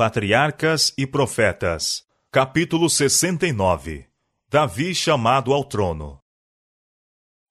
Patriarcas 0.00 0.94
e 0.96 1.06
Profetas, 1.06 2.06
capítulo 2.32 2.88
69 2.88 4.06
Davi 4.48 4.94
chamado 4.94 5.52
ao 5.52 5.62
trono. 5.62 6.18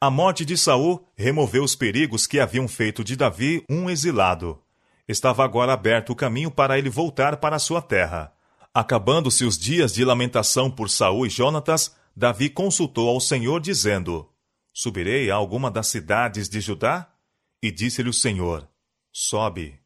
A 0.01 0.09
morte 0.09 0.43
de 0.43 0.57
Saul 0.57 1.07
removeu 1.15 1.63
os 1.63 1.75
perigos 1.75 2.25
que 2.25 2.39
haviam 2.39 2.67
feito 2.67 3.03
de 3.03 3.15
Davi 3.15 3.63
um 3.69 3.87
exilado. 3.87 4.59
Estava 5.07 5.43
agora 5.45 5.73
aberto 5.73 6.09
o 6.09 6.15
caminho 6.15 6.49
para 6.49 6.79
ele 6.79 6.89
voltar 6.89 7.37
para 7.37 7.59
sua 7.59 7.83
terra. 7.83 8.33
Acabando-se 8.73 9.45
os 9.45 9.55
dias 9.55 9.93
de 9.93 10.03
lamentação 10.03 10.71
por 10.71 10.89
Saul 10.89 11.27
e 11.27 11.29
Jonatas, 11.29 11.95
Davi 12.15 12.49
consultou 12.49 13.09
ao 13.09 13.19
Senhor, 13.19 13.61
dizendo: 13.61 14.27
Subirei 14.73 15.29
a 15.29 15.35
alguma 15.35 15.69
das 15.69 15.85
cidades 15.85 16.49
de 16.49 16.59
Judá? 16.59 17.13
E 17.61 17.69
disse-lhe 17.69 18.09
o 18.09 18.11
Senhor: 18.11 18.67
Sobe. 19.13 19.79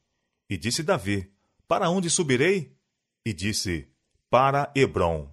E 0.50 0.55
disse 0.57 0.82
Davi: 0.82 1.34
para 1.68 1.89
onde 1.89 2.09
subirei? 2.09 2.75
E 3.25 3.34
disse: 3.34 3.88
Para 4.30 4.71
Hebron. 4.76 5.30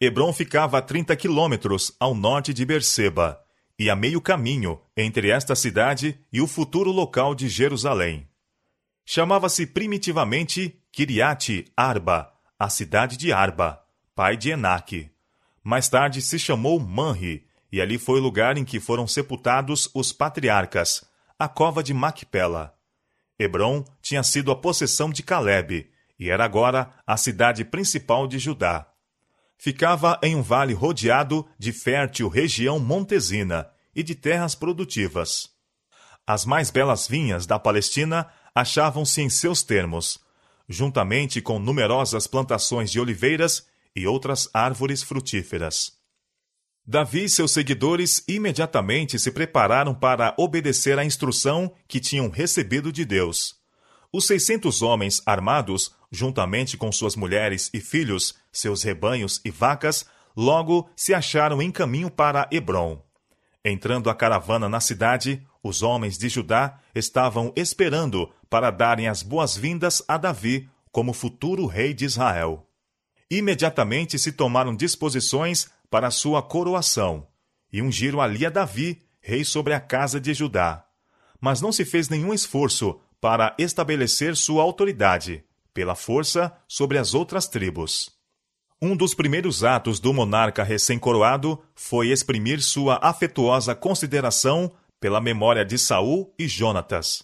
Hebron 0.00 0.32
ficava 0.32 0.78
a 0.78 0.82
trinta 0.82 1.16
quilômetros 1.16 1.94
ao 1.98 2.14
norte 2.14 2.52
de 2.52 2.64
Berseba, 2.64 3.40
e 3.78 3.88
a 3.88 3.96
meio 3.96 4.20
caminho 4.20 4.80
entre 4.96 5.30
esta 5.30 5.54
cidade 5.54 6.18
e 6.32 6.40
o 6.40 6.46
futuro 6.46 6.90
local 6.90 7.34
de 7.34 7.48
Jerusalém. 7.48 8.28
Chamava-se 9.04 9.66
primitivamente 9.66 10.80
Kiriate 10.90 11.66
Arba, 11.76 12.32
a 12.58 12.68
cidade 12.68 13.16
de 13.16 13.32
Arba, 13.32 13.82
pai 14.14 14.36
de 14.36 14.50
Enaque. 14.50 15.10
Mais 15.62 15.88
tarde 15.88 16.22
se 16.22 16.38
chamou 16.38 16.78
Manri, 16.78 17.46
e 17.70 17.80
ali 17.80 17.98
foi 17.98 18.20
o 18.20 18.22
lugar 18.22 18.56
em 18.56 18.64
que 18.64 18.78
foram 18.78 19.06
sepultados 19.06 19.90
os 19.94 20.12
patriarcas, 20.12 21.04
a 21.38 21.48
cova 21.48 21.82
de 21.82 21.92
Macpela. 21.92 22.73
Hebron 23.38 23.84
tinha 24.00 24.22
sido 24.22 24.50
a 24.50 24.56
possessão 24.56 25.10
de 25.10 25.22
Caleb 25.22 25.90
e 26.18 26.30
era 26.30 26.44
agora 26.44 26.90
a 27.06 27.16
cidade 27.16 27.64
principal 27.64 28.26
de 28.26 28.38
Judá. 28.38 28.86
Ficava 29.58 30.18
em 30.22 30.36
um 30.36 30.42
vale 30.42 30.72
rodeado 30.72 31.46
de 31.58 31.72
fértil 31.72 32.28
região 32.28 32.78
montesina 32.78 33.68
e 33.94 34.02
de 34.02 34.14
terras 34.14 34.54
produtivas. 34.54 35.50
As 36.26 36.44
mais 36.44 36.70
belas 36.70 37.06
vinhas 37.06 37.46
da 37.46 37.58
Palestina 37.58 38.28
achavam-se 38.54 39.20
em 39.20 39.28
seus 39.28 39.62
termos, 39.62 40.18
juntamente 40.68 41.40
com 41.40 41.58
numerosas 41.58 42.26
plantações 42.26 42.90
de 42.90 43.00
oliveiras 43.00 43.66
e 43.94 44.06
outras 44.06 44.48
árvores 44.52 45.02
frutíferas. 45.02 46.03
Davi 46.86 47.24
e 47.24 47.28
seus 47.30 47.52
seguidores 47.52 48.22
imediatamente 48.28 49.18
se 49.18 49.30
prepararam 49.30 49.94
para 49.94 50.34
obedecer 50.36 50.98
à 50.98 51.04
instrução 51.04 51.72
que 51.88 51.98
tinham 51.98 52.28
recebido 52.28 52.92
de 52.92 53.06
Deus. 53.06 53.56
Os 54.12 54.26
seiscentos 54.26 54.82
homens 54.82 55.22
armados, 55.24 55.94
juntamente 56.12 56.76
com 56.76 56.92
suas 56.92 57.16
mulheres 57.16 57.70
e 57.72 57.80
filhos, 57.80 58.34
seus 58.52 58.82
rebanhos 58.82 59.40
e 59.46 59.50
vacas, 59.50 60.04
logo 60.36 60.88
se 60.94 61.14
acharam 61.14 61.62
em 61.62 61.70
caminho 61.70 62.10
para 62.10 62.46
Hebron. 62.52 63.02
Entrando 63.64 64.10
a 64.10 64.14
caravana 64.14 64.68
na 64.68 64.78
cidade, 64.78 65.42
os 65.62 65.82
homens 65.82 66.18
de 66.18 66.28
Judá 66.28 66.78
estavam 66.94 67.50
esperando 67.56 68.30
para 68.50 68.70
darem 68.70 69.08
as 69.08 69.22
boas-vindas 69.22 70.02
a 70.06 70.18
Davi 70.18 70.68
como 70.92 71.14
futuro 71.14 71.64
rei 71.64 71.94
de 71.94 72.04
Israel. 72.04 72.68
Imediatamente 73.30 74.18
se 74.18 74.32
tomaram 74.32 74.76
disposições 74.76 75.70
para 75.94 76.10
sua 76.10 76.42
coroação, 76.42 77.24
e 77.72 77.80
ungiram 77.80 78.20
ali 78.20 78.44
a 78.44 78.50
Davi, 78.50 79.02
rei 79.20 79.44
sobre 79.44 79.72
a 79.72 79.78
casa 79.78 80.20
de 80.20 80.34
Judá. 80.34 80.84
Mas 81.40 81.60
não 81.60 81.70
se 81.70 81.84
fez 81.84 82.08
nenhum 82.08 82.34
esforço 82.34 82.98
para 83.20 83.54
estabelecer 83.60 84.34
sua 84.34 84.64
autoridade, 84.64 85.44
pela 85.72 85.94
força, 85.94 86.52
sobre 86.66 86.98
as 86.98 87.14
outras 87.14 87.46
tribos. 87.46 88.10
Um 88.82 88.96
dos 88.96 89.14
primeiros 89.14 89.62
atos 89.62 90.00
do 90.00 90.12
monarca 90.12 90.64
recém-coroado 90.64 91.62
foi 91.76 92.08
exprimir 92.08 92.60
sua 92.60 92.98
afetuosa 93.00 93.72
consideração 93.72 94.72
pela 94.98 95.20
memória 95.20 95.64
de 95.64 95.78
Saul 95.78 96.34
e 96.36 96.48
Jonatas. 96.48 97.22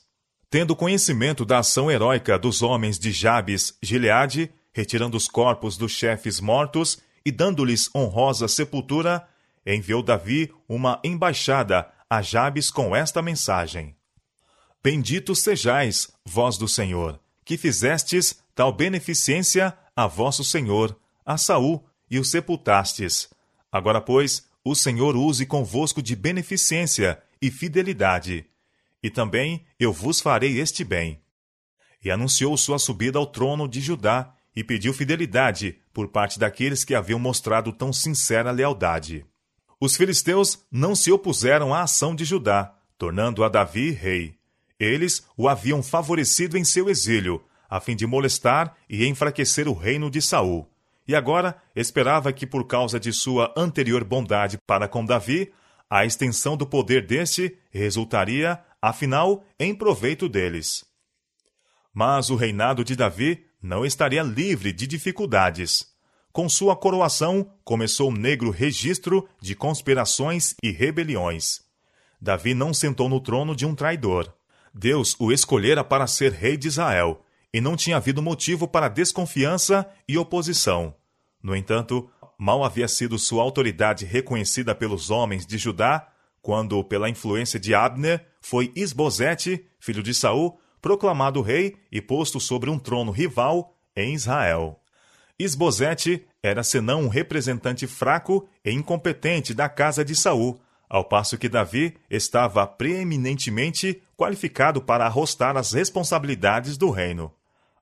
Tendo 0.48 0.76
conhecimento 0.76 1.44
da 1.44 1.58
ação 1.58 1.90
heróica 1.90 2.38
dos 2.38 2.62
homens 2.62 3.00
de 3.00 3.10
Jabes, 3.10 3.76
Gileade, 3.82 4.48
retirando 4.72 5.16
os 5.16 5.26
corpos 5.26 5.76
dos 5.76 5.90
chefes 5.90 6.38
mortos 6.38 7.00
e 7.24 7.30
dando-lhes 7.30 7.88
honrosa 7.94 8.48
sepultura, 8.48 9.26
enviou 9.66 10.02
Davi 10.02 10.52
uma 10.68 11.00
embaixada 11.04 11.90
a 12.08 12.22
Jabes 12.22 12.70
com 12.70 12.94
esta 12.94 13.20
mensagem: 13.22 13.94
Benditos 14.82 15.40
sejais, 15.40 16.10
vós 16.24 16.56
do 16.56 16.66
Senhor, 16.66 17.20
que 17.44 17.56
fizestes 17.56 18.42
tal 18.54 18.72
beneficência 18.72 19.76
a 19.94 20.06
vosso 20.06 20.42
Senhor, 20.44 20.98
a 21.24 21.36
Saul, 21.36 21.84
e 22.10 22.18
o 22.18 22.24
sepultastes. 22.24 23.28
Agora, 23.70 24.00
pois, 24.00 24.48
o 24.64 24.74
Senhor 24.74 25.16
use 25.16 25.46
convosco 25.46 26.02
de 26.02 26.16
beneficência 26.16 27.22
e 27.40 27.50
fidelidade. 27.50 28.46
E 29.02 29.08
também 29.08 29.64
eu 29.78 29.92
vos 29.92 30.20
farei 30.20 30.58
este 30.58 30.82
bem. 30.82 31.22
E 32.04 32.10
anunciou 32.10 32.56
sua 32.56 32.78
subida 32.78 33.18
ao 33.18 33.26
trono 33.26 33.68
de 33.68 33.80
Judá 33.80 34.34
e 34.54 34.64
pediu 34.64 34.92
fidelidade 34.92 35.79
por 35.92 36.08
parte 36.08 36.38
daqueles 36.38 36.84
que 36.84 36.94
haviam 36.94 37.18
mostrado 37.18 37.72
tão 37.72 37.92
sincera 37.92 38.50
lealdade. 38.50 39.24
Os 39.80 39.96
filisteus 39.96 40.58
não 40.70 40.94
se 40.94 41.10
opuseram 41.10 41.74
à 41.74 41.82
ação 41.82 42.14
de 42.14 42.24
Judá, 42.24 42.74
tornando 42.98 43.42
a 43.42 43.48
Davi 43.48 43.90
rei. 43.90 44.34
Eles 44.78 45.26
o 45.36 45.48
haviam 45.48 45.82
favorecido 45.82 46.56
em 46.56 46.64
seu 46.64 46.88
exílio, 46.88 47.42
a 47.68 47.80
fim 47.80 47.96
de 47.96 48.06
molestar 48.06 48.76
e 48.88 49.06
enfraquecer 49.06 49.68
o 49.68 49.72
reino 49.72 50.10
de 50.10 50.20
Saul. 50.20 50.68
E 51.08 51.14
agora 51.14 51.56
esperava 51.74 52.32
que, 52.32 52.46
por 52.46 52.66
causa 52.66 53.00
de 53.00 53.12
sua 53.12 53.52
anterior 53.56 54.04
bondade 54.04 54.58
para 54.66 54.86
com 54.86 55.04
Davi, 55.04 55.52
a 55.88 56.04
extensão 56.04 56.56
do 56.56 56.66
poder 56.66 57.04
deste 57.04 57.58
resultaria, 57.70 58.60
afinal, 58.80 59.44
em 59.58 59.74
proveito 59.74 60.28
deles. 60.28 60.84
Mas 61.92 62.30
o 62.30 62.36
reinado 62.36 62.84
de 62.84 62.94
Davi 62.94 63.44
não 63.62 63.84
estaria 63.84 64.22
livre 64.22 64.72
de 64.72 64.86
dificuldades. 64.86 65.86
Com 66.32 66.48
sua 66.48 66.76
coroação, 66.76 67.52
começou 67.64 68.10
o 68.10 68.16
negro 68.16 68.50
registro 68.50 69.28
de 69.40 69.54
conspirações 69.54 70.54
e 70.62 70.70
rebeliões. 70.70 71.60
Davi 72.20 72.54
não 72.54 72.72
sentou 72.72 73.08
no 73.08 73.20
trono 73.20 73.56
de 73.56 73.66
um 73.66 73.74
traidor. 73.74 74.32
Deus 74.72 75.16
o 75.18 75.32
escolhera 75.32 75.82
para 75.82 76.06
ser 76.06 76.32
rei 76.32 76.56
de 76.56 76.68
Israel, 76.68 77.24
e 77.52 77.60
não 77.60 77.76
tinha 77.76 77.96
havido 77.96 78.22
motivo 78.22 78.68
para 78.68 78.88
desconfiança 78.88 79.88
e 80.08 80.16
oposição. 80.16 80.94
No 81.42 81.56
entanto, 81.56 82.08
mal 82.38 82.62
havia 82.62 82.86
sido 82.86 83.18
sua 83.18 83.42
autoridade 83.42 84.04
reconhecida 84.04 84.74
pelos 84.74 85.10
homens 85.10 85.44
de 85.44 85.58
Judá, 85.58 86.06
quando, 86.40 86.82
pela 86.84 87.10
influência 87.10 87.58
de 87.58 87.74
Abner, 87.74 88.24
foi 88.40 88.72
Isbosete, 88.76 89.66
filho 89.78 90.02
de 90.02 90.14
Saul, 90.14 90.58
proclamado 90.80 91.40
rei 91.42 91.76
e 91.90 92.00
posto 92.00 92.40
sobre 92.40 92.70
um 92.70 92.78
trono 92.78 93.10
rival 93.10 93.74
em 93.96 94.14
Israel. 94.14 94.80
Isbosete 95.38 96.26
era 96.42 96.62
senão 96.62 97.02
um 97.02 97.08
representante 97.08 97.86
fraco 97.86 98.48
e 98.64 98.70
incompetente 98.70 99.54
da 99.54 99.68
casa 99.68 100.04
de 100.04 100.14
Saul, 100.14 100.60
ao 100.88 101.04
passo 101.04 101.38
que 101.38 101.48
Davi 101.48 101.96
estava 102.10 102.66
preeminentemente 102.66 104.02
qualificado 104.16 104.82
para 104.82 105.06
arrostar 105.06 105.56
as 105.56 105.72
responsabilidades 105.72 106.76
do 106.76 106.90
reino. 106.90 107.32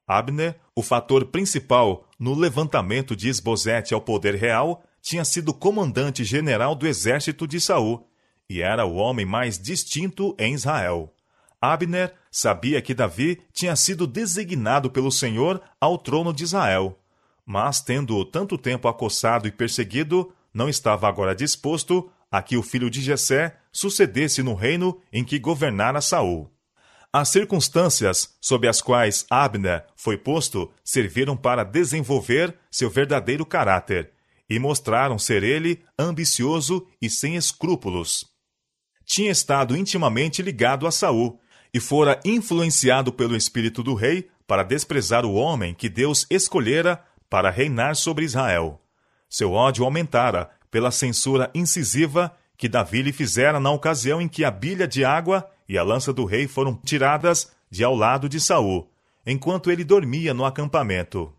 Abner, 0.07 0.57
o 0.75 0.83
fator 0.83 1.27
principal 1.27 2.09
no 2.19 2.35
levantamento 2.35 3.15
de 3.15 3.29
Isbosete 3.29 3.95
ao 3.95 4.01
poder 4.01 4.35
real, 4.35 4.83
tinha 5.01 5.25
sido 5.25 5.55
comandante 5.55 6.25
general 6.25 6.75
do 6.75 6.87
exército 6.87 7.47
de 7.47 7.61
Saul 7.61 8.07
e 8.51 8.61
era 8.61 8.85
o 8.85 8.97
homem 8.97 9.27
mais 9.27 9.59
distinto 9.59 10.35
em 10.39 10.55
Israel. 10.55 11.13
Abner 11.61 12.15
sabia 12.31 12.81
que 12.81 12.95
Davi 12.95 13.43
tinha 13.53 13.75
sido 13.75 14.07
designado 14.07 14.91
pelo 14.91 15.11
Senhor 15.11 15.61
ao 15.81 15.99
trono 15.99 16.33
de 16.33 16.45
Israel, 16.45 16.99
mas, 17.45 17.81
tendo-o 17.81 18.25
tanto 18.25 18.59
tempo 18.59 18.89
acossado 18.89 19.49
e 19.49 19.53
perseguido, 19.53 20.33
não 20.53 20.69
estava 20.69 21.09
agora 21.09 21.35
disposto 21.35 22.11
a 22.31 22.43
que 22.43 22.57
o 22.57 22.63
filho 22.63 22.91
de 22.91 23.01
Jessé 23.01 23.57
sucedesse 23.73 24.43
no 24.43 24.55
reino 24.55 25.01
em 25.13 25.25
que 25.25 25.39
governara 25.39 26.01
Saul. 26.01 26.53
As 27.11 27.31
circunstâncias 27.31 28.37
sob 28.41 28.69
as 28.69 28.83
quais 28.83 29.25
Abner 29.31 29.87
foi 29.97 30.19
posto 30.19 30.71
serviram 30.85 31.37
para 31.37 31.65
desenvolver 31.65 32.55
seu 32.71 32.91
verdadeiro 32.91 33.47
caráter 33.47 34.13
e 34.49 34.59
mostraram 34.59 35.19
ser 35.19 35.43
ele 35.43 35.83
ambicioso 35.99 36.87
e 37.01 37.09
sem 37.09 37.35
escrúpulos. 37.35 38.27
Tinha 39.07 39.31
estado 39.31 39.75
intimamente 39.75 40.43
ligado 40.43 40.87
a 40.87 40.91
Saul 40.91 41.41
e 41.73 41.81
fora 41.81 42.19
influenciado 42.25 43.13
pelo 43.13 43.37
espírito 43.37 43.83
do 43.83 43.95
rei 43.95 44.29
para 44.47 44.63
desprezar 44.63 45.25
o 45.25 45.35
homem 45.35 45.75
que 45.75 45.89
Deus 45.89 46.27
escolhera 46.31 47.03
para 47.29 47.51
reinar 47.51 47.95
sobre 47.95 48.25
Israel. 48.25 48.81
Seu 49.29 49.53
ódio 49.53 49.85
aumentara 49.85 50.51
pela 50.71 50.91
censura 50.91 51.51
incisiva 51.55 52.35
que 52.57 52.69
Davi 52.69 53.03
lhe 53.03 53.13
fizera 53.13 53.61
na 53.61 53.71
ocasião 53.71 54.21
em 54.21 54.29
que 54.29 54.45
a 54.45 54.51
bilha 54.51 54.89
de 54.89 55.05
água 55.05 55.49
e 55.69 55.77
a 55.79 55.83
lança 55.83 56.13
do 56.13 56.25
rei 56.25 56.49
foram 56.49 56.75
tiradas 56.75 57.53
de 57.71 57.85
ao 57.85 57.95
lado 57.95 58.29
de 58.29 58.41
Saul, 58.41 58.91
enquanto 59.27 59.71
ele 59.71 59.85
dormia 59.85 60.33
no 60.33 60.45
acampamento. 60.45 61.33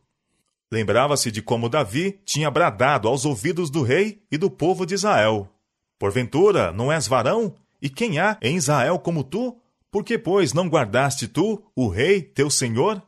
Lembrava-se 0.72 1.32
de 1.32 1.42
como 1.42 1.68
Davi 1.68 2.20
tinha 2.24 2.52
bradado 2.52 3.08
aos 3.08 3.26
ouvidos 3.26 3.72
do 3.72 3.82
rei 3.82 4.22
e 4.32 4.38
do 4.38 4.52
povo 4.52 4.86
de 4.86 4.94
Israel: 4.94 5.50
Porventura, 5.98 6.72
não 6.72 6.92
és 6.92 7.08
varão? 7.08 7.56
E 7.82 7.90
quem 7.90 8.20
há 8.20 8.38
em 8.42 8.56
Israel 8.56 9.00
como 9.00 9.24
tu? 9.24 9.58
Por 9.92 10.04
que, 10.04 10.20
pois, 10.20 10.54
não 10.54 10.68
guardaste 10.68 11.28
tu, 11.28 11.64
o 11.76 11.88
rei, 11.88 12.22
teu 12.22 12.50
senhor? 12.50 13.02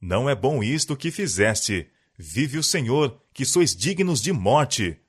Não 0.00 0.30
é 0.30 0.34
bom 0.34 0.62
isto 0.62 0.96
que 0.96 1.10
fizeste. 1.10 1.90
Vive 2.16 2.58
o 2.58 2.62
Senhor, 2.62 3.20
que 3.32 3.44
sois 3.44 3.74
dignos 3.74 4.22
de 4.22 4.32
morte. 4.32 5.00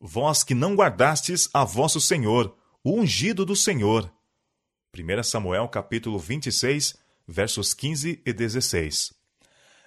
Vós 0.00 0.42
que 0.42 0.54
não 0.54 0.74
guardastes 0.74 1.48
a 1.52 1.64
vosso 1.64 2.00
Senhor, 2.00 2.56
o 2.82 2.98
ungido 2.98 3.44
do 3.44 3.54
Senhor. 3.54 4.12
1 4.96 5.22
Samuel 5.22 5.68
capítulo 5.68 6.18
26, 6.18 6.96
versos 7.26 7.74
15 7.74 8.20
e 8.24 8.32
16. 8.32 9.12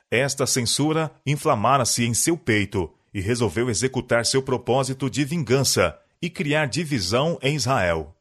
Esta 0.09 0.45
censura 0.45 1.12
inflamara-se 1.25 2.06
em 2.06 2.13
seu 2.13 2.38
peito 2.38 2.94
e 3.13 3.19
resolveu 3.19 3.69
executar 3.69 4.25
seu 4.25 4.41
propósito 4.41 5.09
de 5.09 5.25
vingança 5.25 6.00
e 6.21 6.29
criar 6.29 6.68
divisão 6.68 7.38
em 7.41 7.56
Israel 7.56 8.15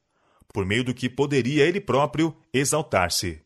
por 0.52 0.64
meio 0.66 0.84
do 0.84 0.94
que 0.94 1.08
poderia 1.08 1.64
ele 1.66 1.80
próprio 1.80 2.34
exaltar-se. 2.52 3.40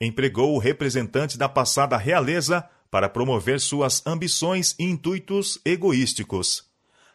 Empregou 0.00 0.54
o 0.54 0.58
representante 0.58 1.38
da 1.38 1.48
passada 1.48 1.96
realeza 1.96 2.68
para 2.90 3.08
promover 3.08 3.60
suas 3.60 4.04
ambições 4.06 4.74
e 4.78 4.84
intuitos 4.84 5.60
egoísticos. 5.64 6.64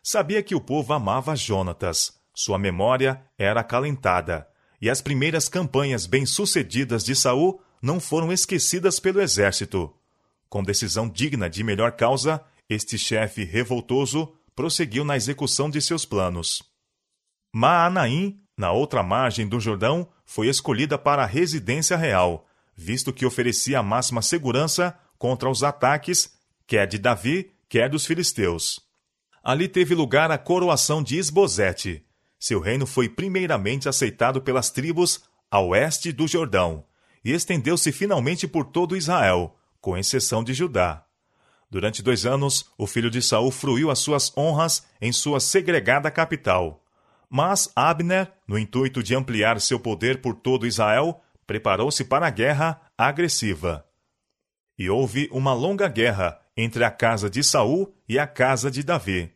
Sabia 0.04 0.42
que 0.42 0.56
o 0.56 0.62
povo 0.62 0.94
amava 0.94 1.36
Jonatas, 1.36 2.20
sua 2.34 2.58
memória 2.58 3.22
era 3.38 3.62
acalentada, 3.62 4.48
e 4.82 4.90
as 4.90 5.02
primeiras 5.02 5.48
campanhas 5.48 6.06
bem-sucedidas 6.06 7.04
de 7.04 7.16
Saul 7.16 7.62
não 7.82 8.00
foram 8.00 8.32
esquecidas 8.32 9.00
pelo 9.00 9.22
exército. 9.22 9.94
Com 10.50 10.64
decisão 10.64 11.08
digna 11.08 11.50
de 11.50 11.64
melhor 11.64 11.92
causa, 11.94 12.44
este 12.70 12.98
chefe 12.98 13.44
revoltoso 13.44 14.34
prosseguiu 14.56 15.06
na 15.06 15.16
execução 15.16 15.70
de 15.70 15.82
seus 15.82 16.06
planos. 16.06 16.64
Maanaim 17.54 18.41
na 18.62 18.72
outra 18.72 19.02
margem 19.02 19.48
do 19.48 19.60
Jordão, 19.60 20.08
foi 20.24 20.48
escolhida 20.48 20.96
para 20.96 21.24
a 21.24 21.26
residência 21.26 21.98
real, 21.98 22.46
visto 22.76 23.12
que 23.12 23.26
oferecia 23.26 23.80
a 23.80 23.84
máxima 23.84 24.22
segurança 24.22 24.96
contra 25.18 25.50
os 25.50 25.64
ataques, 25.64 26.32
quer 26.68 26.86
de 26.86 27.00
Davi, 27.00 27.52
quer 27.68 27.90
dos 27.90 28.06
filisteus. 28.06 28.80
Ali 29.44 29.68
teve 29.68 29.96
lugar 29.96 30.30
a 30.30 30.38
coroação 30.38 31.02
de 31.02 31.18
Isbosete. 31.18 32.06
Seu 32.40 32.60
reino 32.60 32.86
foi 32.86 33.10
primeiramente 33.10 33.90
aceitado 33.90 34.40
pelas 34.40 34.70
tribos 34.70 35.24
a 35.50 35.60
oeste 35.60 36.12
do 36.12 36.28
Jordão, 36.28 36.86
e 37.26 37.32
estendeu-se 37.32 37.92
finalmente 37.92 38.48
por 38.48 38.66
todo 38.66 38.96
Israel, 38.96 39.56
com 39.82 39.98
exceção 39.98 40.44
de 40.44 40.54
Judá. 40.54 41.04
Durante 41.68 42.04
dois 42.04 42.28
anos, 42.28 42.66
o 42.78 42.86
filho 42.86 43.10
de 43.10 43.24
Saul 43.24 43.50
fruiu 43.50 43.90
as 43.90 43.98
suas 43.98 44.32
honras 44.38 44.86
em 45.02 45.12
sua 45.12 45.40
segregada 45.40 46.12
capital. 46.12 46.81
Mas 47.34 47.72
Abner, 47.74 48.30
no 48.46 48.60
intuito 48.60 49.02
de 49.02 49.16
ampliar 49.16 49.62
seu 49.62 49.80
poder 49.80 50.20
por 50.20 50.36
todo 50.36 50.68
Israel, 50.68 51.22
preparou-se 51.48 52.04
para 52.04 52.28
a 52.28 52.30
guerra 52.30 52.82
agressiva. 52.98 53.86
E 54.78 54.90
houve 54.90 55.30
uma 55.32 55.54
longa 55.54 55.88
guerra 55.88 56.42
entre 56.58 56.84
a 56.84 56.92
casa 56.92 57.30
de 57.30 57.42
Saul 57.42 57.96
e 58.10 58.20
a 58.20 58.28
casa 58.28 58.70
de 58.70 58.84
Davi. 58.84 59.32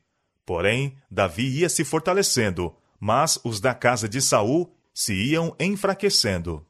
Porém, 0.45 0.97
Davi 1.09 1.59
ia 1.59 1.69
se 1.69 1.86
fortalecendo, 1.86 2.75
mas 3.00 3.39
os 3.45 3.62
da 3.62 3.74
casa 3.74 4.09
de 4.09 4.21
Saul 4.21 4.75
se 4.94 5.13
iam 5.13 5.56
enfraquecendo. 5.57 6.68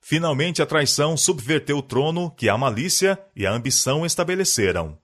Finalmente 0.00 0.62
a 0.62 0.66
traição 0.66 1.16
subverteu 1.16 1.78
o 1.78 1.82
trono 1.82 2.30
que 2.30 2.48
a 2.48 2.56
malícia 2.56 3.18
e 3.34 3.44
a 3.44 3.52
ambição 3.52 4.06
estabeleceram. 4.06 4.96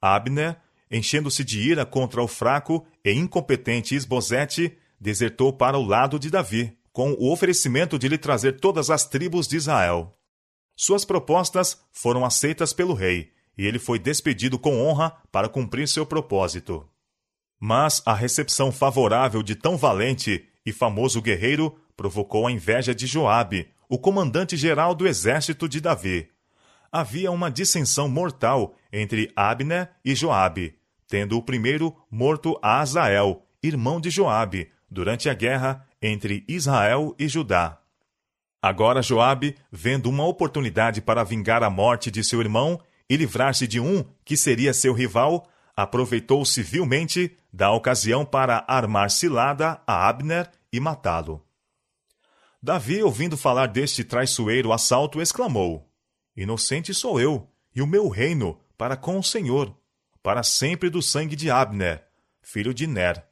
Abner, 0.00 0.56
enchendo-se 0.88 1.42
de 1.42 1.60
ira 1.60 1.84
contra 1.84 2.22
o 2.22 2.28
fraco 2.28 2.86
e 3.04 3.12
incompetente 3.12 3.96
Esbozete, 3.96 4.78
desertou 5.00 5.52
para 5.52 5.78
o 5.78 5.84
lado 5.84 6.18
de 6.18 6.30
Davi, 6.30 6.76
com 6.92 7.12
o 7.12 7.32
oferecimento 7.32 7.98
de 7.98 8.08
lhe 8.08 8.18
trazer 8.18 8.60
todas 8.60 8.90
as 8.90 9.06
tribos 9.06 9.48
de 9.48 9.56
Israel. 9.56 10.16
Suas 10.76 11.04
propostas 11.04 11.80
foram 11.92 12.24
aceitas 12.24 12.72
pelo 12.72 12.94
rei, 12.94 13.32
e 13.56 13.66
ele 13.66 13.78
foi 13.78 13.98
despedido 13.98 14.58
com 14.58 14.80
honra 14.80 15.14
para 15.30 15.48
cumprir 15.48 15.86
seu 15.88 16.04
propósito. 16.04 16.88
Mas 17.58 18.02
a 18.06 18.14
recepção 18.14 18.72
favorável 18.72 19.42
de 19.42 19.54
tão 19.54 19.76
valente 19.76 20.46
e 20.64 20.72
famoso 20.72 21.20
guerreiro 21.20 21.78
provocou 21.96 22.46
a 22.46 22.52
inveja 22.52 22.94
de 22.94 23.06
Joabe, 23.06 23.68
o 23.88 23.98
comandante-geral 23.98 24.94
do 24.94 25.06
exército 25.06 25.68
de 25.68 25.80
Davi. 25.80 26.30
Havia 26.90 27.30
uma 27.30 27.50
dissensão 27.50 28.08
mortal 28.08 28.74
entre 28.92 29.30
Abner 29.36 29.90
e 30.04 30.14
Joabe, 30.14 30.76
tendo 31.06 31.36
o 31.36 31.42
primeiro 31.42 31.94
morto 32.10 32.58
a 32.62 32.80
Azael, 32.80 33.46
irmão 33.62 34.00
de 34.00 34.10
Joabe, 34.10 34.70
durante 34.90 35.28
a 35.28 35.34
guerra 35.34 35.86
entre 36.02 36.44
Israel 36.48 37.14
e 37.18 37.28
Judá. 37.28 37.78
Agora 38.62 39.00
Joabe, 39.02 39.56
vendo 39.70 40.10
uma 40.10 40.26
oportunidade 40.26 41.00
para 41.00 41.24
vingar 41.24 41.62
a 41.62 41.70
morte 41.70 42.10
de 42.10 42.22
seu 42.22 42.40
irmão 42.40 42.80
e 43.08 43.16
livrar-se 43.16 43.66
de 43.66 43.80
um 43.80 44.04
que 44.24 44.36
seria 44.36 44.74
seu 44.74 44.92
rival, 44.92 45.48
aproveitou 45.74 46.44
civilmente 46.44 47.36
da 47.52 47.72
ocasião 47.72 48.24
para 48.24 48.64
armar 48.68 49.10
cilada 49.10 49.80
a 49.86 50.08
Abner 50.08 50.50
e 50.72 50.78
matá-lo. 50.78 51.44
Davi, 52.62 53.02
ouvindo 53.02 53.38
falar 53.38 53.66
deste 53.66 54.04
traiçoeiro 54.04 54.72
assalto, 54.72 55.22
exclamou: 55.22 55.90
Inocente 56.36 56.92
sou 56.92 57.18
eu, 57.18 57.48
e 57.74 57.80
o 57.80 57.86
meu 57.86 58.08
reino 58.08 58.60
para 58.76 58.96
com 58.96 59.18
o 59.18 59.24
Senhor, 59.24 59.74
para 60.22 60.42
sempre 60.42 60.90
do 60.90 61.00
sangue 61.00 61.34
de 61.34 61.50
Abner, 61.50 62.04
filho 62.42 62.74
de 62.74 62.86
Ner. 62.86 63.29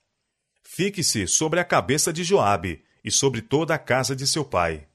Fique-se 0.71 1.27
sobre 1.27 1.59
a 1.59 1.65
cabeça 1.65 2.13
de 2.13 2.23
Joabe 2.23 2.85
e 3.03 3.11
sobre 3.11 3.41
toda 3.41 3.75
a 3.75 3.79
casa 3.79 4.15
de 4.15 4.27
seu 4.27 4.45
pai. 4.45 4.87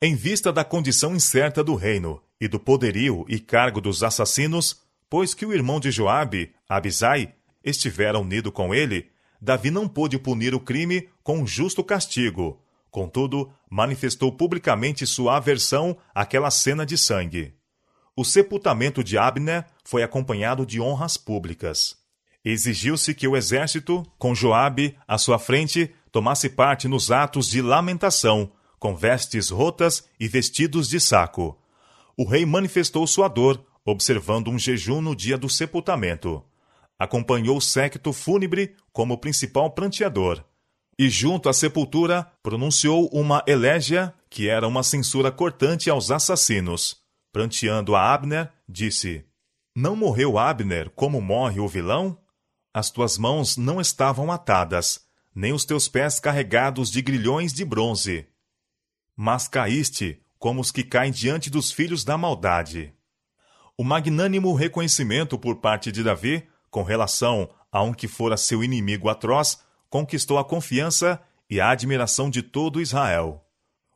Em 0.00 0.16
vista 0.16 0.50
da 0.50 0.64
condição 0.64 1.14
incerta 1.14 1.62
do 1.62 1.74
reino 1.74 2.20
e 2.40 2.48
do 2.48 2.58
poderio 2.58 3.26
e 3.28 3.38
cargo 3.38 3.78
dos 3.78 4.02
assassinos, 4.02 4.80
pois 5.08 5.34
que 5.34 5.44
o 5.44 5.52
irmão 5.52 5.78
de 5.78 5.90
Joabe, 5.90 6.54
Abisai, 6.66 7.34
estivera 7.62 8.18
unido 8.18 8.50
com 8.50 8.74
ele, 8.74 9.10
Davi 9.38 9.70
não 9.70 9.86
pôde 9.86 10.18
punir 10.18 10.54
o 10.54 10.60
crime 10.60 11.10
com 11.22 11.40
um 11.40 11.46
justo 11.46 11.84
castigo. 11.84 12.58
Contudo, 12.90 13.52
manifestou 13.68 14.32
publicamente 14.32 15.06
sua 15.06 15.36
aversão 15.36 15.96
àquela 16.14 16.50
cena 16.50 16.86
de 16.86 16.96
sangue. 16.96 17.54
O 18.16 18.24
sepultamento 18.24 19.04
de 19.04 19.18
Abner 19.18 19.66
foi 19.84 20.02
acompanhado 20.02 20.64
de 20.64 20.80
honras 20.80 21.18
públicas. 21.18 21.99
Exigiu-se 22.44 23.14
que 23.14 23.28
o 23.28 23.36
exército, 23.36 24.02
com 24.18 24.34
Joabe 24.34 24.96
à 25.06 25.18
sua 25.18 25.38
frente, 25.38 25.94
tomasse 26.10 26.48
parte 26.48 26.88
nos 26.88 27.10
atos 27.10 27.48
de 27.48 27.60
lamentação, 27.60 28.50
com 28.78 28.96
vestes 28.96 29.50
rotas 29.50 30.08
e 30.18 30.26
vestidos 30.26 30.88
de 30.88 30.98
saco. 30.98 31.58
O 32.16 32.24
rei 32.24 32.46
manifestou 32.46 33.06
sua 33.06 33.28
dor, 33.28 33.64
observando 33.84 34.48
um 34.48 34.58
jejum 34.58 35.00
no 35.00 35.14
dia 35.14 35.36
do 35.36 35.48
sepultamento. 35.48 36.42
Acompanhou 36.98 37.58
o 37.58 37.62
séquito 37.62 38.12
fúnebre 38.12 38.74
como 38.92 39.18
principal 39.18 39.70
pranteador. 39.70 40.44
E 40.98 41.08
junto 41.08 41.48
à 41.48 41.52
sepultura 41.52 42.30
pronunciou 42.42 43.08
uma 43.12 43.42
elégia 43.46 44.12
que 44.28 44.48
era 44.48 44.68
uma 44.68 44.82
censura 44.82 45.30
cortante 45.30 45.88
aos 45.88 46.10
assassinos. 46.10 46.98
Pranteando 47.32 47.94
a 47.94 48.12
Abner, 48.12 48.50
disse: 48.68 49.24
Não 49.74 49.96
morreu 49.96 50.38
Abner 50.38 50.90
como 50.90 51.20
morre 51.20 51.60
o 51.60 51.68
vilão? 51.68 52.18
As 52.72 52.88
tuas 52.88 53.18
mãos 53.18 53.56
não 53.56 53.80
estavam 53.80 54.30
atadas, 54.30 55.04
nem 55.34 55.52
os 55.52 55.64
teus 55.64 55.88
pés 55.88 56.20
carregados 56.20 56.88
de 56.88 57.02
grilhões 57.02 57.52
de 57.52 57.64
bronze. 57.64 58.28
Mas 59.16 59.48
caíste 59.48 60.22
como 60.38 60.60
os 60.60 60.70
que 60.70 60.84
caem 60.84 61.10
diante 61.10 61.50
dos 61.50 61.72
filhos 61.72 62.04
da 62.04 62.16
maldade. 62.16 62.94
O 63.76 63.82
magnânimo 63.82 64.54
reconhecimento 64.54 65.36
por 65.36 65.56
parte 65.56 65.90
de 65.90 66.04
Davi, 66.04 66.46
com 66.70 66.84
relação 66.84 67.50
a 67.72 67.82
um 67.82 67.92
que 67.92 68.06
fora 68.06 68.36
seu 68.36 68.62
inimigo 68.62 69.08
atroz, 69.08 69.60
conquistou 69.88 70.38
a 70.38 70.44
confiança 70.44 71.20
e 71.48 71.60
a 71.60 71.70
admiração 71.70 72.30
de 72.30 72.40
todo 72.40 72.80
Israel. 72.80 73.44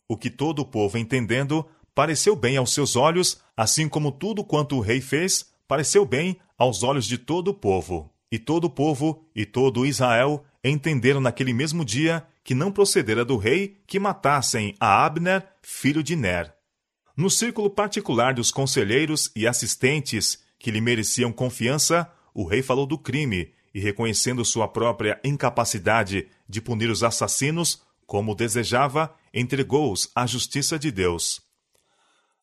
O 0.09 0.16
que 0.16 0.28
todo 0.28 0.61
o 0.61 0.66
povo 0.66 0.99
entendendo 0.99 1.64
pareceu 1.95 2.35
bem 2.35 2.57
aos 2.57 2.75
seus 2.75 2.97
olhos, 2.97 3.40
assim 3.57 3.88
como 3.88 4.11
tudo 4.11 4.45
quanto 4.45 4.76
o 4.76 4.81
rei 4.81 5.00
fez 5.00 5.52
pareceu 5.69 6.04
bem 6.04 6.38
aos 6.59 6.83
olhos 6.83 7.07
de 7.07 7.16
todo 7.16 7.49
o 7.49 7.54
povo. 7.54 8.13
E 8.31 8.38
todo 8.38 8.64
o 8.64 8.71
povo 8.71 9.28
e 9.35 9.45
todo 9.45 9.87
Israel 9.87 10.45
entenderam 10.62 11.21
naquele 11.21 11.52
mesmo 11.52 11.85
dia 11.85 12.26
que 12.43 12.54
não 12.54 12.73
procedera 12.73 13.25
do 13.25 13.37
rei 13.37 13.81
que 13.87 13.99
matassem 13.99 14.75
a 14.81 15.04
Abner, 15.04 15.47
filho 15.62 16.02
de 16.02 16.16
Ner. 16.16 16.54
No 17.16 17.31
círculo 17.31 17.71
particular 17.71 18.35
dos 18.35 18.50
conselheiros 18.50 19.31
e 19.37 19.47
assistentes 19.47 20.43
que 20.59 20.71
lhe 20.71 20.81
mereciam 20.81 21.33
confiança, 21.33 22.11
o 22.35 22.45
rei 22.45 22.62
falou 22.62 22.87
do 22.87 22.99
crime 22.99 23.52
e, 23.73 23.81
reconhecendo 23.81 24.45
sua 24.45 24.66
própria 24.66 25.21
incapacidade 25.25 26.28
de 26.49 26.61
punir 26.61 26.90
os 26.90 27.02
assassinos, 27.02 27.83
como 28.07 28.35
desejava, 28.35 29.14
entregou-os 29.33 30.11
à 30.14 30.26
justiça 30.26 30.78
de 30.78 30.90
Deus. 30.90 31.40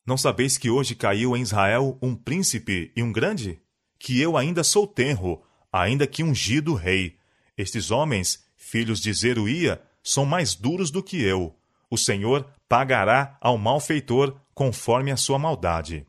Não 0.06 0.16
sabeis 0.16 0.58
que 0.58 0.70
hoje 0.70 0.94
caiu 0.94 1.36
em 1.36 1.42
Israel 1.42 1.98
um 2.02 2.14
príncipe 2.14 2.90
e 2.96 3.02
um 3.02 3.12
grande? 3.12 3.60
que 4.02 4.20
eu 4.20 4.36
ainda 4.36 4.64
sou 4.64 4.84
tenro, 4.84 5.40
ainda 5.72 6.06
que 6.06 6.22
ungido 6.22 6.74
rei. 6.74 7.16
Estes 7.56 7.90
homens, 7.90 8.44
filhos 8.54 9.00
de 9.00 9.12
Zeruia, 9.12 9.82
são 10.02 10.26
mais 10.26 10.54
duros 10.54 10.90
do 10.90 11.02
que 11.02 11.22
eu. 11.22 11.56
O 11.90 11.96
Senhor 11.96 12.46
pagará 12.68 13.36
ao 13.40 13.56
malfeitor 13.56 14.38
conforme 14.54 15.10
a 15.10 15.16
sua 15.16 15.38
maldade. 15.38 16.06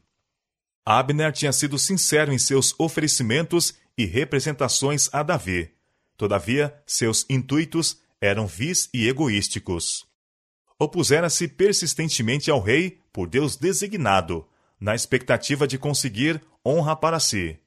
Abner 0.85 1.31
tinha 1.31 1.53
sido 1.53 1.79
sincero 1.79 2.33
em 2.33 2.37
seus 2.37 2.75
oferecimentos 2.77 3.73
e 3.97 4.05
representações 4.05 5.09
a 5.13 5.23
Davi. 5.23 5.71
Todavia, 6.17 6.75
seus 6.85 7.25
intuitos 7.29 8.01
eram 8.19 8.47
vis 8.47 8.89
e 8.93 9.07
egoísticos. 9.07 10.05
Opusera-se 10.77 11.47
persistentemente 11.47 12.51
ao 12.51 12.59
rei 12.59 12.99
por 13.11 13.27
Deus 13.27 13.55
designado, 13.55 14.47
na 14.79 14.95
expectativa 14.95 15.67
de 15.67 15.77
conseguir 15.77 16.41
honra 16.65 16.95
para 16.95 17.19
si. 17.19 17.57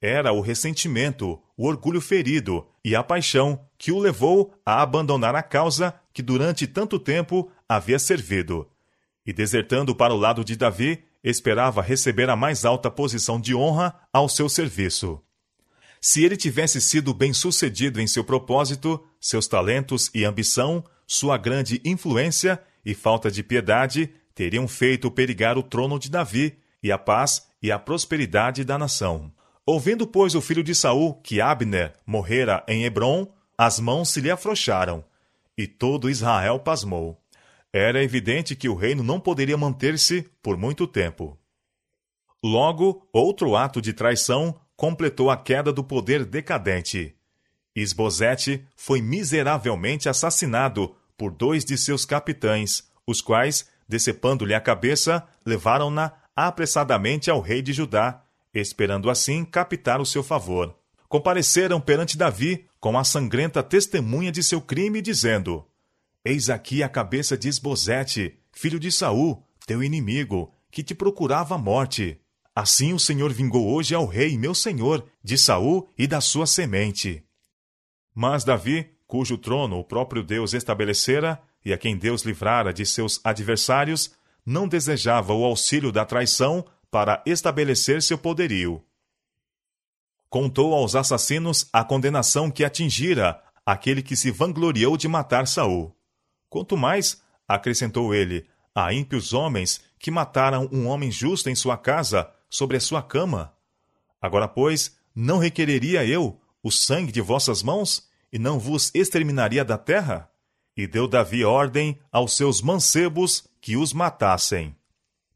Era 0.00 0.32
o 0.32 0.40
ressentimento, 0.40 1.40
o 1.56 1.66
orgulho 1.66 2.00
ferido 2.00 2.66
e 2.84 2.94
a 2.94 3.02
paixão 3.02 3.64
que 3.78 3.90
o 3.90 3.98
levou 3.98 4.54
a 4.64 4.82
abandonar 4.82 5.34
a 5.34 5.42
causa 5.42 5.94
que 6.12 6.22
durante 6.22 6.66
tanto 6.66 6.98
tempo 6.98 7.50
havia 7.68 7.98
servido. 7.98 8.68
E 9.26 9.32
desertando 9.32 9.94
para 9.94 10.12
o 10.12 10.18
lado 10.18 10.44
de 10.44 10.56
Davi, 10.56 11.04
esperava 11.22 11.80
receber 11.80 12.28
a 12.28 12.36
mais 12.36 12.64
alta 12.64 12.90
posição 12.90 13.40
de 13.40 13.54
honra 13.54 13.94
ao 14.12 14.28
seu 14.28 14.48
serviço. 14.48 15.20
Se 16.00 16.22
ele 16.22 16.36
tivesse 16.36 16.82
sido 16.82 17.14
bem-sucedido 17.14 17.98
em 17.98 18.06
seu 18.06 18.22
propósito, 18.22 19.02
seus 19.18 19.48
talentos 19.48 20.10
e 20.14 20.22
ambição, 20.22 20.84
sua 21.06 21.38
grande 21.38 21.80
influência 21.82 22.62
e 22.84 22.94
falta 22.94 23.30
de 23.30 23.42
piedade 23.42 24.10
teriam 24.34 24.68
feito 24.68 25.10
perigar 25.10 25.56
o 25.56 25.62
trono 25.62 25.98
de 25.98 26.10
Davi 26.10 26.58
e 26.82 26.92
a 26.92 26.98
paz 26.98 27.46
e 27.62 27.72
a 27.72 27.78
prosperidade 27.78 28.64
da 28.64 28.76
nação. 28.76 29.32
Ouvindo, 29.66 30.06
pois, 30.06 30.34
o 30.34 30.42
filho 30.42 30.62
de 30.62 30.74
Saul 30.74 31.14
que 31.14 31.40
Abner 31.40 31.94
morrera 32.06 32.62
em 32.68 32.84
Hebron, 32.84 33.26
as 33.56 33.80
mãos 33.80 34.10
se 34.10 34.20
lhe 34.20 34.30
afrouxaram, 34.30 35.04
e 35.56 35.66
todo 35.66 36.10
Israel 36.10 36.58
pasmou. 36.58 37.18
Era 37.72 38.02
evidente 38.02 38.54
que 38.54 38.68
o 38.68 38.74
reino 38.74 39.02
não 39.02 39.18
poderia 39.18 39.56
manter-se 39.56 40.28
por 40.42 40.56
muito 40.56 40.86
tempo. 40.86 41.38
Logo, 42.42 43.08
outro 43.12 43.56
ato 43.56 43.80
de 43.80 43.94
traição 43.94 44.54
completou 44.76 45.30
a 45.30 45.36
queda 45.36 45.72
do 45.72 45.82
poder 45.82 46.24
decadente. 46.24 47.16
Isbosete 47.74 48.64
foi 48.76 49.00
miseravelmente 49.00 50.08
assassinado 50.08 50.94
por 51.16 51.32
dois 51.32 51.64
de 51.64 51.78
seus 51.78 52.04
capitães, 52.04 52.86
os 53.06 53.20
quais, 53.20 53.68
decepando-lhe 53.88 54.54
a 54.54 54.60
cabeça, 54.60 55.26
levaram-na 55.44 56.12
apressadamente 56.36 57.30
ao 57.30 57.40
rei 57.40 57.62
de 57.62 57.72
Judá, 57.72 58.23
esperando 58.54 59.10
assim 59.10 59.44
captar 59.44 60.00
o 60.00 60.06
seu 60.06 60.22
favor. 60.22 60.74
Compareceram 61.08 61.80
perante 61.80 62.16
Davi 62.16 62.66
com 62.80 62.96
a 62.98 63.04
sangrenta 63.04 63.62
testemunha 63.62 64.30
de 64.30 64.42
seu 64.42 64.60
crime, 64.60 65.02
dizendo: 65.02 65.66
Eis 66.24 66.48
aqui 66.48 66.82
a 66.82 66.88
cabeça 66.88 67.36
de 67.36 67.48
Esbozete, 67.48 68.38
filho 68.52 68.78
de 68.78 68.90
Saul, 68.90 69.42
teu 69.66 69.82
inimigo, 69.82 70.52
que 70.70 70.82
te 70.82 70.94
procurava 70.94 71.54
a 71.54 71.58
morte. 71.58 72.20
Assim 72.54 72.92
o 72.92 72.98
Senhor 72.98 73.32
vingou 73.32 73.72
hoje 73.72 73.94
ao 73.94 74.06
rei, 74.06 74.38
meu 74.38 74.54
senhor, 74.54 75.04
de 75.22 75.36
Saul 75.36 75.88
e 75.98 76.06
da 76.06 76.20
sua 76.20 76.46
semente. 76.46 77.24
Mas 78.14 78.44
Davi, 78.44 78.90
cujo 79.06 79.36
trono 79.36 79.78
o 79.78 79.84
próprio 79.84 80.22
Deus 80.22 80.54
estabelecera, 80.54 81.40
e 81.64 81.72
a 81.72 81.78
quem 81.78 81.96
Deus 81.96 82.22
livrara 82.22 82.72
de 82.72 82.86
seus 82.86 83.20
adversários, 83.24 84.12
não 84.46 84.68
desejava 84.68 85.32
o 85.32 85.44
auxílio 85.44 85.90
da 85.90 86.04
traição 86.04 86.64
para 86.94 87.20
estabelecer 87.26 88.00
seu 88.00 88.16
poderio. 88.16 88.80
Contou 90.30 90.72
aos 90.72 90.94
assassinos 90.94 91.68
a 91.72 91.82
condenação 91.82 92.52
que 92.52 92.64
atingira 92.64 93.42
aquele 93.66 94.00
que 94.00 94.14
se 94.14 94.30
vangloriou 94.30 94.96
de 94.96 95.08
matar 95.08 95.48
Saul. 95.48 95.92
Quanto 96.48 96.76
mais, 96.76 97.20
acrescentou 97.48 98.14
ele, 98.14 98.46
há 98.72 98.92
ímpios 98.92 99.32
homens 99.32 99.80
que 99.98 100.08
mataram 100.08 100.68
um 100.70 100.86
homem 100.86 101.10
justo 101.10 101.50
em 101.50 101.56
sua 101.56 101.76
casa, 101.76 102.30
sobre 102.48 102.76
a 102.76 102.80
sua 102.80 103.02
cama. 103.02 103.52
Agora, 104.22 104.46
pois, 104.46 104.96
não 105.12 105.38
requereria 105.38 106.06
eu 106.06 106.40
o 106.62 106.70
sangue 106.70 107.10
de 107.10 107.20
vossas 107.20 107.60
mãos, 107.60 108.08
e 108.32 108.38
não 108.38 108.56
vos 108.56 108.92
exterminaria 108.94 109.64
da 109.64 109.76
terra? 109.76 110.30
E 110.76 110.86
deu 110.86 111.08
Davi 111.08 111.44
ordem 111.44 111.98
aos 112.12 112.36
seus 112.36 112.62
mancebos 112.62 113.48
que 113.60 113.76
os 113.76 113.92
matassem. 113.92 114.76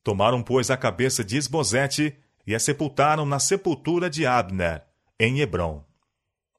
Tomaram, 0.02 0.42
pois, 0.42 0.70
a 0.70 0.76
cabeça 0.76 1.24
de 1.24 1.36
Esbozete 1.36 2.16
e 2.46 2.54
a 2.54 2.58
sepultaram 2.58 3.26
na 3.26 3.38
sepultura 3.38 4.08
de 4.08 4.24
Abner, 4.24 4.82
em 5.18 5.40
Hebron. 5.40 5.84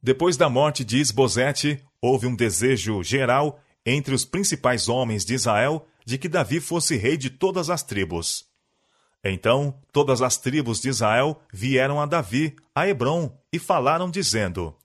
Depois 0.02 0.38
da 0.38 0.50
morte 0.50 0.86
de 0.86 1.00
Esbozete, 1.00 1.84
houve 2.02 2.28
um 2.28 2.36
desejo 2.36 3.04
geral 3.04 3.60
entre 3.86 4.14
os 4.14 4.24
principais 4.24 4.88
homens 4.88 5.26
de 5.26 5.34
Israel 5.34 5.86
de 6.06 6.18
que 6.18 6.30
Davi 6.30 6.60
fosse 6.60 6.96
rei 6.96 7.18
de 7.18 7.30
todas 7.30 7.70
as 7.70 7.84
tribos. 7.84 8.46
Então 9.24 9.80
todas 9.92 10.22
as 10.22 10.38
tribos 10.38 10.80
de 10.80 10.90
Israel 10.90 11.42
vieram 11.52 12.00
a 12.00 12.06
Davi, 12.06 12.56
a 12.74 12.88
Hebron, 12.88 13.38
e 13.52 13.60
falaram, 13.60 14.10
dizendo: 14.10 14.76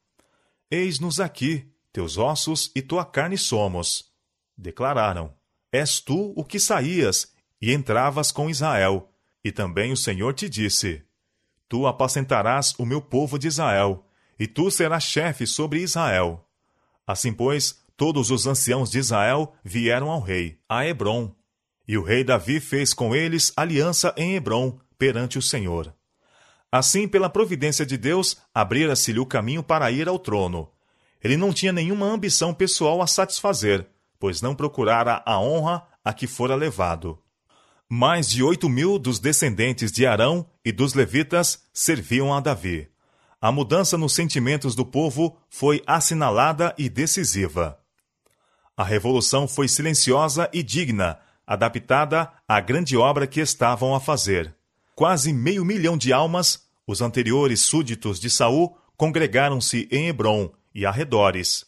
Eis-nos 0.70 1.20
aqui, 1.20 1.70
teus 1.92 2.18
ossos 2.18 2.70
e 2.75 2.82
tua 2.82 3.04
carne 3.04 3.38
somos. 3.38 4.12
Declararam: 4.56 5.32
És 5.70 6.00
tu 6.00 6.32
o 6.37 6.44
que 6.44 6.58
saías 6.58 7.32
e 7.64 7.73
entravas 7.73 8.30
com 8.30 8.50
Israel. 8.50 9.09
E 9.42 9.50
também 9.50 9.90
o 9.90 9.97
Senhor 9.97 10.35
te 10.35 10.50
disse: 10.50 11.02
Tu 11.66 11.87
apacentarás 11.87 12.75
o 12.78 12.85
meu 12.85 13.00
povo 13.00 13.38
de 13.38 13.49
Israel, 13.49 14.04
e 14.38 14.47
tu 14.47 14.71
serás 14.71 15.04
chefe 15.04 15.47
sobre 15.47 15.80
Israel. 15.80 16.47
Assim, 17.06 17.33
pois, 17.33 17.83
todos 17.97 18.30
os 18.30 18.47
anciãos 18.47 18.90
de 18.90 18.99
Israel 18.99 19.54
vieram 19.64 20.11
ao 20.11 20.21
rei, 20.21 20.59
a 20.68 20.87
Hebron. 20.87 21.35
E 21.88 21.97
o 21.97 22.02
rei 22.02 22.23
Davi 22.23 22.61
fez 22.61 22.92
com 22.92 23.16
eles 23.16 23.50
aliança 23.56 24.12
em 24.14 24.35
Hebron, 24.35 24.78
perante 24.99 25.38
o 25.38 25.42
Senhor. 25.42 25.94
Assim, 26.71 27.09
pela 27.09 27.30
providência 27.30 27.87
de 27.87 27.97
Deus, 27.97 28.37
abrira-se-lhe 28.52 29.21
o 29.21 29.26
caminho 29.26 29.62
para 29.62 29.90
ir 29.90 30.06
ao 30.06 30.18
trono. 30.18 30.71
Ele 31.23 31.38
não 31.38 31.50
tinha 31.50 31.73
nenhuma 31.73 32.04
ambição 32.04 32.52
pessoal 32.52 33.00
a 33.00 33.06
satisfazer, 33.06 33.87
pois 34.18 34.42
não 34.42 34.54
procurara 34.54 35.23
a 35.25 35.40
honra 35.40 35.87
a 36.04 36.12
que 36.12 36.26
fora 36.26 36.54
levado. 36.54 37.24
Mais 37.88 38.30
de 38.30 38.42
oito 38.42 38.68
mil 38.68 38.98
dos 38.98 39.18
descendentes 39.18 39.92
de 39.92 40.06
Arão 40.06 40.46
e 40.64 40.72
dos 40.72 40.94
levitas 40.94 41.62
serviam 41.72 42.32
a 42.32 42.40
Davi. 42.40 42.88
A 43.40 43.52
mudança 43.52 43.98
nos 43.98 44.14
sentimentos 44.14 44.74
do 44.74 44.86
povo 44.86 45.36
foi 45.50 45.82
assinalada 45.86 46.74
e 46.78 46.88
decisiva. 46.88 47.78
A 48.74 48.82
revolução 48.82 49.46
foi 49.46 49.68
silenciosa 49.68 50.48
e 50.50 50.62
digna, 50.62 51.18
adaptada 51.46 52.32
à 52.48 52.58
grande 52.58 52.96
obra 52.96 53.26
que 53.26 53.40
estavam 53.40 53.94
a 53.94 54.00
fazer. 54.00 54.54
Quase 54.94 55.30
meio 55.30 55.62
milhão 55.62 55.98
de 55.98 56.10
almas, 56.10 56.62
os 56.86 57.02
anteriores 57.02 57.60
súditos 57.60 58.18
de 58.18 58.30
Saul, 58.30 58.78
congregaram-se 58.96 59.86
em 59.90 60.08
Hebron 60.08 60.50
e 60.74 60.86
arredores. 60.86 61.66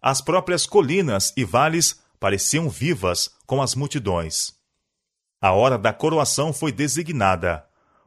As 0.00 0.20
próprias 0.20 0.66
colinas 0.66 1.32
e 1.36 1.44
vales 1.44 2.00
pareciam 2.20 2.68
vivas 2.68 3.28
com 3.44 3.60
as 3.60 3.74
multidões. 3.74 4.57
A 5.40 5.52
hora 5.52 5.78
da 5.78 5.92
coroação 5.92 6.52
foi 6.52 6.72
designada. 6.72 7.64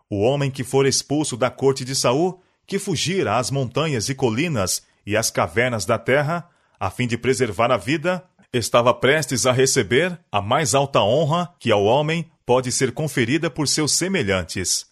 O 0.09 0.19
homem 0.19 0.51
que 0.51 0.65
for 0.65 0.85
expulso 0.85 1.37
da 1.37 1.49
corte 1.49 1.85
de 1.85 1.95
Saul, 1.95 2.41
que 2.67 2.77
fugir 2.77 3.25
às 3.27 3.49
montanhas 3.49 4.09
e 4.09 4.15
colinas 4.15 4.83
e 5.05 5.15
às 5.15 5.31
cavernas 5.31 5.85
da 5.85 5.97
terra, 5.97 6.49
a 6.77 6.89
fim 6.89 7.07
de 7.07 7.17
preservar 7.17 7.71
a 7.71 7.77
vida, 7.77 8.21
estava 8.51 8.93
prestes 8.93 9.45
a 9.45 9.53
receber 9.53 10.19
a 10.29 10.41
mais 10.41 10.75
alta 10.75 10.99
honra 11.01 11.53
que 11.57 11.71
ao 11.71 11.85
homem 11.85 12.29
pode 12.45 12.69
ser 12.69 12.91
conferida 12.91 13.49
por 13.49 13.65
seus 13.65 13.93
semelhantes. 13.93 14.87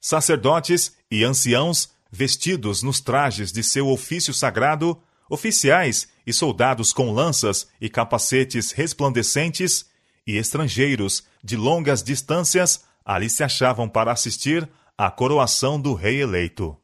Sacerdotes 0.00 0.96
e 1.10 1.22
anciãos, 1.22 1.90
vestidos 2.10 2.82
nos 2.82 3.00
trajes 3.00 3.52
de 3.52 3.62
seu 3.62 3.88
ofício 3.88 4.32
sagrado, 4.32 4.98
oficiais 5.28 6.08
e 6.26 6.32
soldados 6.32 6.90
com 6.90 7.12
lanças 7.12 7.68
e 7.78 7.90
capacetes 7.90 8.72
resplandecentes, 8.72 9.90
e 10.26 10.36
estrangeiros 10.36 11.24
de 11.42 11.56
longas 11.56 12.02
distâncias 12.02 12.84
ali 13.04 13.28
se 13.28 13.42
achavam 13.42 13.88
para 13.88 14.12
assistir 14.12 14.68
à 14.96 15.10
coroação 15.10 15.80
do 15.80 15.94
rei 15.94 16.20
eleito. 16.20 16.76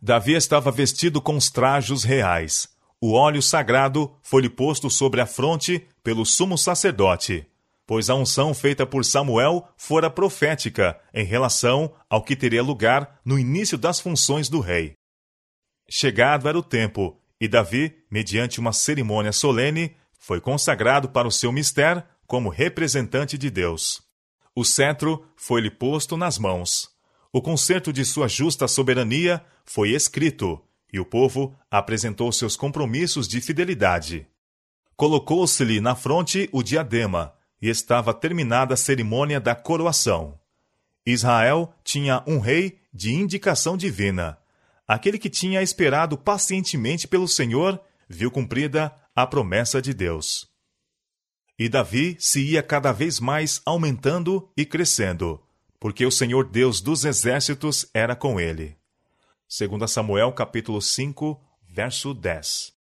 Davi 0.00 0.34
estava 0.34 0.70
vestido 0.70 1.20
com 1.20 1.36
os 1.36 1.50
trajos 1.50 2.04
reais 2.04 2.68
o 3.00 3.12
óleo 3.12 3.40
sagrado 3.40 4.12
foi-lhe 4.22 4.48
posto 4.48 4.90
sobre 4.90 5.20
a 5.20 5.26
fronte 5.26 5.86
pelo 6.02 6.26
sumo 6.26 6.58
sacerdote, 6.58 7.46
pois 7.86 8.10
a 8.10 8.14
unção 8.14 8.52
feita 8.52 8.84
por 8.84 9.04
Samuel 9.04 9.68
fora 9.76 10.10
profética 10.10 10.98
em 11.14 11.24
relação 11.24 11.94
ao 12.10 12.24
que 12.24 12.34
teria 12.34 12.62
lugar 12.62 13.20
no 13.24 13.38
início 13.38 13.78
das 13.78 14.00
funções 14.00 14.48
do 14.48 14.58
rei. 14.58 14.94
Chegado 15.88 16.48
era 16.48 16.58
o 16.58 16.62
tempo, 16.62 17.16
e 17.40 17.46
Davi, 17.46 17.96
mediante 18.10 18.58
uma 18.58 18.72
cerimônia 18.72 19.30
solene, 19.32 19.96
foi 20.18 20.40
consagrado 20.40 21.08
para 21.08 21.28
o 21.28 21.32
seu 21.32 21.52
mistério 21.52 22.02
como 22.28 22.50
representante 22.50 23.38
de 23.38 23.50
Deus. 23.50 24.02
O 24.54 24.62
cetro 24.62 25.26
foi-lhe 25.34 25.70
posto 25.70 26.14
nas 26.14 26.38
mãos. 26.38 26.90
O 27.32 27.40
concerto 27.40 27.92
de 27.92 28.04
sua 28.04 28.28
justa 28.28 28.68
soberania 28.68 29.42
foi 29.64 29.90
escrito, 29.90 30.60
e 30.92 31.00
o 31.00 31.04
povo 31.06 31.56
apresentou 31.70 32.30
seus 32.30 32.54
compromissos 32.54 33.26
de 33.26 33.40
fidelidade. 33.40 34.26
Colocou-se-lhe 34.94 35.80
na 35.80 35.94
fronte 35.94 36.48
o 36.52 36.62
diadema, 36.62 37.34
e 37.60 37.68
estava 37.68 38.12
terminada 38.12 38.74
a 38.74 38.76
cerimônia 38.76 39.40
da 39.40 39.54
coroação. 39.54 40.38
Israel 41.06 41.72
tinha 41.82 42.22
um 42.26 42.38
rei 42.38 42.78
de 42.92 43.14
indicação 43.14 43.76
divina. 43.76 44.38
Aquele 44.86 45.18
que 45.18 45.30
tinha 45.30 45.62
esperado 45.62 46.18
pacientemente 46.18 47.08
pelo 47.08 47.26
Senhor 47.26 47.80
viu 48.08 48.30
cumprida 48.30 48.94
a 49.14 49.26
promessa 49.26 49.80
de 49.80 49.94
Deus. 49.94 50.46
E 51.58 51.68
Davi 51.68 52.16
se 52.20 52.40
ia 52.40 52.62
cada 52.62 52.92
vez 52.92 53.18
mais 53.18 53.60
aumentando 53.66 54.48
e 54.56 54.64
crescendo, 54.64 55.42
porque 55.80 56.06
o 56.06 56.10
Senhor 56.10 56.48
Deus 56.48 56.80
dos 56.80 57.04
exércitos 57.04 57.90
era 57.92 58.14
com 58.14 58.38
ele. 58.38 58.76
2 59.48 59.90
Samuel 59.90 60.32
capítulo 60.32 60.80
5, 60.80 61.40
verso 61.68 62.14
10. 62.14 62.77